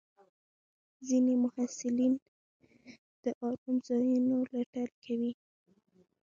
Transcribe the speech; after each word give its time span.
ځینې 1.07 1.33
محصلین 1.43 2.13
د 3.23 3.25
ارام 3.47 3.75
ځایونو 3.87 4.35
لټه 4.53 4.83
کوي. 5.03 5.31